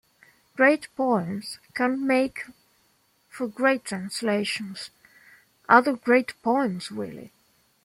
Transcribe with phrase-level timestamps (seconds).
[0.55, 2.45] Great poems can make
[3.29, 4.89] for great translations,
[5.69, 7.31] other great poems really.